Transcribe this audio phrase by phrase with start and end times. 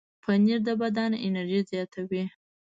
[0.23, 2.23] پنېر د بدن انرژي زیاتوي.